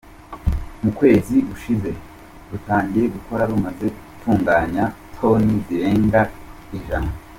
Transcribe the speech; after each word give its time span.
Mu 0.83 0.91
kwezi 0.97 1.35
gushize 1.47 1.89
rutangiye 2.49 3.05
gukora 3.15 3.43
rumaze 3.51 3.85
gutunganya 3.95 4.83
toni 5.15 5.55
zirenga 5.65 6.21
ijana. 6.77 7.11